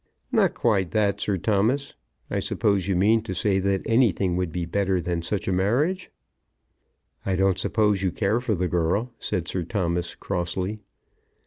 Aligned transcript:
"Not 0.31 0.55
quite 0.55 0.89
that, 0.97 1.21
Sir 1.21 1.37
Thomas. 1.37 1.93
I 2.31 2.39
suppose 2.39 2.87
you 2.87 2.95
mean 2.95 3.21
to 3.21 3.35
say 3.35 3.59
that 3.59 3.83
anything 3.85 4.35
would 4.35 4.51
be 4.51 4.65
better 4.65 4.99
than 4.99 5.21
such 5.21 5.47
a 5.47 5.51
marriage?" 5.53 6.09
"I 7.23 7.35
don't 7.35 7.59
suppose 7.59 8.01
you 8.01 8.11
care 8.11 8.39
for 8.39 8.55
the 8.55 8.67
girl," 8.67 9.11
said 9.19 9.47
Sir 9.47 9.61
Thomas, 9.61 10.15
crossly. 10.15 10.79